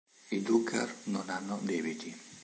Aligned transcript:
I 0.29 0.41
Duggar 0.41 0.91
non 1.03 1.29
hanno 1.29 1.59
debiti. 1.61 2.11